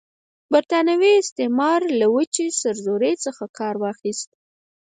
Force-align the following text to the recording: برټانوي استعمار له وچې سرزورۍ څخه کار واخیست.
برټانوي 0.53 1.13
استعمار 1.23 1.81
له 1.99 2.07
وچې 2.15 2.45
سرزورۍ 2.61 3.13
څخه 3.25 3.43
کار 3.59 3.75
واخیست. 3.83 4.29